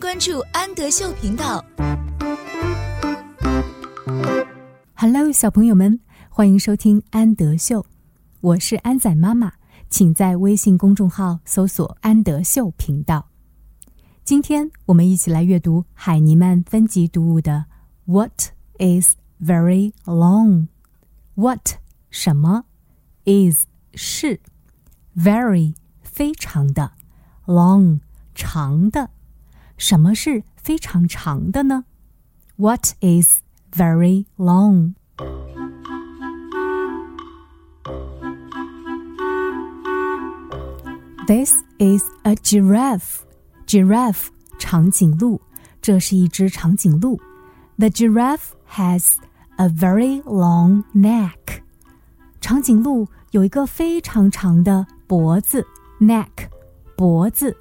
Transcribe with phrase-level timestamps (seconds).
[0.00, 1.62] 关注安德秀频道。
[4.94, 7.84] Hello，小朋友们，欢迎收听安德秀，
[8.40, 9.52] 我是安仔妈妈，
[9.90, 13.28] 请在微信公众号搜索“安德秀频道”。
[14.24, 17.66] 今天我们一起来阅读海尼曼分级读物的
[18.06, 21.74] “What is very long”？What
[22.08, 22.64] 什么
[23.26, 24.40] is 是
[25.14, 26.92] very 非常的
[27.44, 28.00] long
[28.34, 29.10] 长的。
[29.79, 31.85] 什么是非常长的呢？
[32.57, 33.41] What is
[33.71, 34.93] very long?
[41.27, 43.21] This is a giraffe.
[43.65, 44.27] Giraffe
[44.59, 45.41] 长颈鹿，
[45.81, 47.19] 这是一只长颈鹿。
[47.77, 49.15] The giraffe has
[49.57, 51.63] a very long neck.
[52.39, 55.65] 长颈鹿有一个非常长的脖子，
[55.99, 56.29] neck
[56.95, 57.57] 脖子。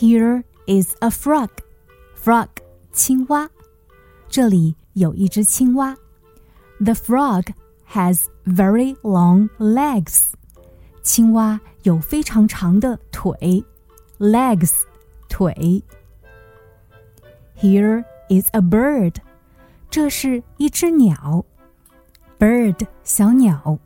[0.00, 1.50] here is a frog.
[2.16, 2.48] Frog
[2.92, 3.48] 青蛙，
[4.28, 5.96] 这里有一只青蛙。
[6.78, 7.46] The frog
[7.90, 10.32] has very long legs.
[11.02, 13.64] 青蛙有非常长的腿，
[14.18, 14.72] legs
[15.28, 15.82] 腿。
[17.56, 19.14] Here is a bird.
[19.88, 21.44] 这是一只鸟，
[22.38, 23.78] bird 小鸟。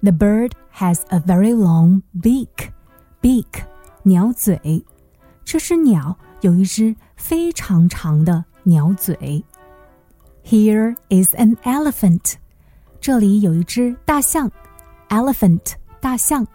[0.00, 2.70] The bird has a very long beak.
[3.20, 3.64] Beak
[4.04, 4.84] 鸟嘴。
[5.44, 9.44] 这只鸟有一只非常长的鸟嘴。
[10.44, 12.34] Here is an elephant，
[13.00, 14.50] 这里有一只大象。
[15.08, 16.46] Elephant，大象。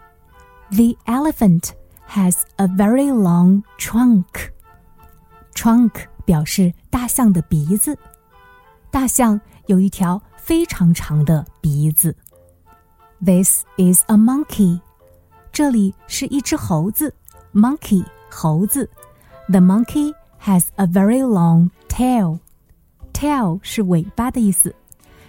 [0.70, 1.70] The elephant
[2.08, 5.92] has a very long trunk。Trunk
[6.24, 7.96] 表示大象的鼻子。
[8.90, 12.16] 大象有一条非常长的鼻子。
[13.24, 14.80] This is a monkey，
[15.52, 17.14] 这里是一只猴子。
[17.52, 18.04] Monkey。
[18.30, 18.88] 猴子，
[19.48, 22.40] The monkey has a very long tail.
[23.12, 24.74] Tail 是尾巴的意思。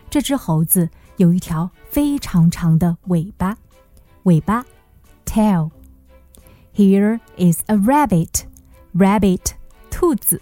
[0.09, 3.57] 这只猴子有一条非常长的尾巴，
[4.23, 4.65] 尾巴，
[5.25, 8.43] tail。Here is a rabbit.
[8.93, 9.51] Rabbit，
[9.89, 10.41] 兔子。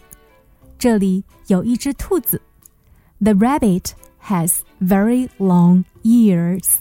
[0.78, 2.42] 这里有一只兔子。
[3.20, 3.92] The rabbit
[4.24, 6.76] has very long ears.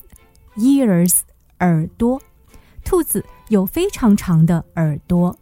[0.57, 1.21] Ears，
[1.61, 2.21] 耳朵。
[2.85, 5.37] 兔子有非常长的耳朵。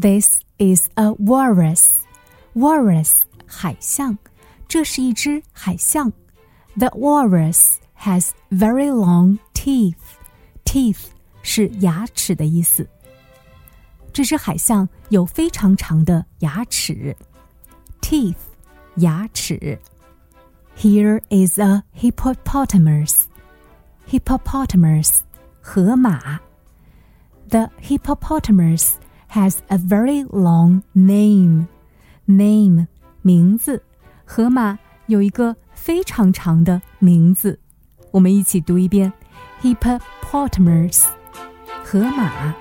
[0.00, 2.00] This is a walrus.
[2.54, 4.18] Walrus 海象，
[4.68, 6.12] 这是一只海象。
[6.76, 9.96] The walrus has very long teeth.
[10.64, 11.04] Teeth
[11.42, 12.86] 是牙齿的意思。
[14.12, 17.16] 这只海象有非常长的牙齿。
[18.00, 18.36] Teeth
[18.96, 19.78] 牙齿。
[20.76, 23.24] Here is a hippopotamus.
[24.08, 25.20] Hippopotamus
[25.60, 26.40] 河马。
[27.48, 28.92] The hippopotamus
[29.31, 31.67] has a very long name.
[32.25, 32.87] Name
[33.21, 33.83] 名字，
[34.25, 34.77] 河马
[35.07, 37.59] 有一个非常长的名字。
[38.11, 39.11] 我们一起读一遍
[39.61, 41.05] ：hippopotamus，
[41.83, 42.53] 河马。